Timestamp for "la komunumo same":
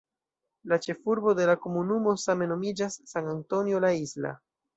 1.49-2.49